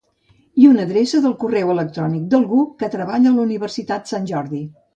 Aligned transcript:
I 0.61 0.69
una 0.69 0.85
adreça 0.87 1.21
de 1.25 1.31
correu 1.43 1.69
electrònic 1.75 2.23
d'algú 2.33 2.63
que 2.81 2.91
treballa 2.97 3.35
a 3.35 3.37
la 3.39 3.45
Universitat 3.47 4.13
Sant 4.15 4.27
Jordi. 4.35 4.67